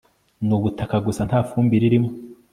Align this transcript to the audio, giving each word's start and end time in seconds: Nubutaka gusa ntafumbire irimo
Nubutaka 0.47 0.95
gusa 1.05 1.21
ntafumbire 1.29 1.83
irimo 1.89 2.09